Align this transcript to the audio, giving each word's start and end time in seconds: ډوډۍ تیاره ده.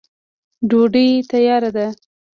ډوډۍ 0.69 1.07
تیاره 1.29 1.69
ده. 1.75 1.87